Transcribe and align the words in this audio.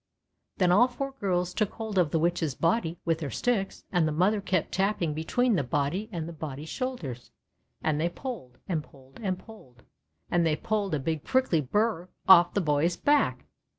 Then 0.57 0.71
all 0.71 0.87
four 0.87 1.11
girls 1.19 1.53
took 1.53 1.73
hold 1.73 1.99
of 1.99 2.09
the 2.09 2.17
Witch's 2.17 2.55
body 2.55 2.97
with 3.05 3.19
their 3.19 3.29
sticks, 3.29 3.83
and 3.91 4.07
the 4.07 4.11
mother 4.11 4.41
kept 4.41 4.71
tapping 4.71 5.13
between 5.13 5.53
the 5.53 5.63
body 5.63 6.09
and 6.11 6.27
the 6.27 6.33
boy's 6.33 6.67
shoul 6.69 6.95
ders; 6.95 7.29
and 7.83 8.01
they 8.01 8.09
pulled, 8.09 8.57
and 8.67 8.83
pulled, 8.83 9.19
and 9.21 9.37
pulled, 9.37 9.83
and 10.31 10.43
they 10.43 10.55
pulled 10.55 10.95
a 10.95 10.99
big 10.99 11.23
pricldy 11.23 11.61
Burr 11.61 12.09
off 12.27 12.55
the 12.55 12.61
boy's 12.61 12.97
back! 12.97 13.45